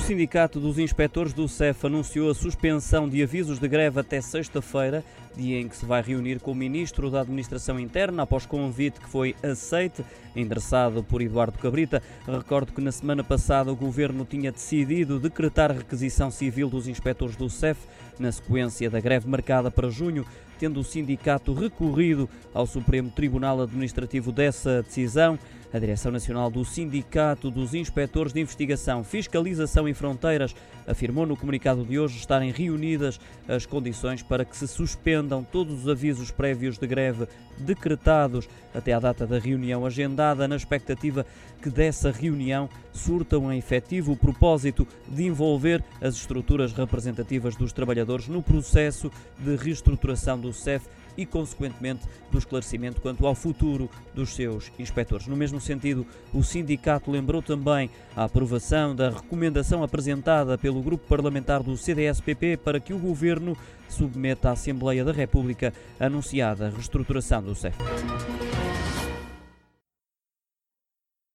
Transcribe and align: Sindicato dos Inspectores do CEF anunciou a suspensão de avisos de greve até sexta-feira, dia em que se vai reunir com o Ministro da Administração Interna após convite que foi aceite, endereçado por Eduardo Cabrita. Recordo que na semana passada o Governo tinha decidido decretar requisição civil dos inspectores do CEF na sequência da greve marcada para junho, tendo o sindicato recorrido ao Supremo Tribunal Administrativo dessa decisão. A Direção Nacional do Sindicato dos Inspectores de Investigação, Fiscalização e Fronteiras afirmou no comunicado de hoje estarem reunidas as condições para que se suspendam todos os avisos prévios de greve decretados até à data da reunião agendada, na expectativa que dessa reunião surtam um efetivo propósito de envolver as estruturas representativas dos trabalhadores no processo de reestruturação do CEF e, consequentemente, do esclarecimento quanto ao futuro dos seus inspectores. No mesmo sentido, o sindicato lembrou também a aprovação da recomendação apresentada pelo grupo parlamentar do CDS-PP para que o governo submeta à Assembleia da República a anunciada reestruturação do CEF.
Sindicato 0.00 0.58
dos 0.58 0.78
Inspectores 0.78 1.32
do 1.32 1.46
CEF 1.46 1.86
anunciou 1.86 2.30
a 2.30 2.34
suspensão 2.34 3.08
de 3.08 3.22
avisos 3.22 3.58
de 3.58 3.68
greve 3.68 4.00
até 4.00 4.20
sexta-feira, 4.20 5.04
dia 5.36 5.60
em 5.60 5.68
que 5.68 5.76
se 5.76 5.84
vai 5.84 6.02
reunir 6.02 6.40
com 6.40 6.52
o 6.52 6.54
Ministro 6.54 7.10
da 7.10 7.20
Administração 7.20 7.78
Interna 7.78 8.22
após 8.22 8.44
convite 8.44 8.98
que 8.98 9.08
foi 9.08 9.36
aceite, 9.42 10.04
endereçado 10.34 11.04
por 11.04 11.22
Eduardo 11.22 11.58
Cabrita. 11.58 12.02
Recordo 12.26 12.72
que 12.72 12.80
na 12.80 12.90
semana 12.90 13.22
passada 13.22 13.70
o 13.70 13.76
Governo 13.76 14.24
tinha 14.24 14.50
decidido 14.50 15.20
decretar 15.20 15.70
requisição 15.70 16.30
civil 16.30 16.68
dos 16.68 16.88
inspectores 16.88 17.36
do 17.36 17.48
CEF 17.48 17.80
na 18.18 18.32
sequência 18.32 18.90
da 18.90 19.00
greve 19.00 19.28
marcada 19.28 19.70
para 19.70 19.90
junho, 19.90 20.26
tendo 20.60 20.78
o 20.78 20.84
sindicato 20.84 21.54
recorrido 21.54 22.28
ao 22.52 22.66
Supremo 22.66 23.10
Tribunal 23.10 23.62
Administrativo 23.62 24.30
dessa 24.30 24.82
decisão. 24.82 25.38
A 25.72 25.78
Direção 25.78 26.10
Nacional 26.10 26.50
do 26.50 26.64
Sindicato 26.64 27.48
dos 27.48 27.74
Inspectores 27.74 28.32
de 28.32 28.40
Investigação, 28.40 29.04
Fiscalização 29.04 29.88
e 29.88 29.94
Fronteiras 29.94 30.54
afirmou 30.86 31.24
no 31.24 31.36
comunicado 31.36 31.84
de 31.84 31.96
hoje 31.96 32.18
estarem 32.18 32.50
reunidas 32.50 33.20
as 33.48 33.64
condições 33.64 34.20
para 34.20 34.44
que 34.44 34.56
se 34.56 34.66
suspendam 34.66 35.44
todos 35.44 35.82
os 35.82 35.88
avisos 35.88 36.32
prévios 36.32 36.76
de 36.76 36.86
greve 36.88 37.28
decretados 37.56 38.48
até 38.74 38.92
à 38.92 38.98
data 38.98 39.26
da 39.26 39.38
reunião 39.38 39.86
agendada, 39.86 40.48
na 40.48 40.56
expectativa 40.56 41.24
que 41.62 41.70
dessa 41.70 42.10
reunião 42.10 42.68
surtam 42.92 43.44
um 43.44 43.52
efetivo 43.52 44.16
propósito 44.16 44.86
de 45.08 45.24
envolver 45.24 45.84
as 46.00 46.14
estruturas 46.14 46.72
representativas 46.72 47.54
dos 47.54 47.72
trabalhadores 47.72 48.26
no 48.26 48.42
processo 48.42 49.10
de 49.38 49.54
reestruturação 49.56 50.40
do 50.50 50.56
CEF 50.56 50.86
e, 51.16 51.26
consequentemente, 51.26 52.06
do 52.30 52.38
esclarecimento 52.38 53.00
quanto 53.00 53.26
ao 53.26 53.34
futuro 53.34 53.90
dos 54.14 54.34
seus 54.34 54.70
inspectores. 54.78 55.26
No 55.26 55.36
mesmo 55.36 55.60
sentido, 55.60 56.06
o 56.32 56.42
sindicato 56.42 57.10
lembrou 57.10 57.42
também 57.42 57.90
a 58.16 58.24
aprovação 58.24 58.94
da 58.94 59.10
recomendação 59.10 59.82
apresentada 59.82 60.56
pelo 60.56 60.82
grupo 60.82 61.06
parlamentar 61.06 61.62
do 61.62 61.76
CDS-PP 61.76 62.58
para 62.58 62.80
que 62.80 62.92
o 62.92 62.98
governo 62.98 63.56
submeta 63.88 64.50
à 64.50 64.52
Assembleia 64.52 65.04
da 65.04 65.12
República 65.12 65.72
a 65.98 66.06
anunciada 66.06 66.70
reestruturação 66.70 67.42
do 67.42 67.54
CEF. 67.54 67.76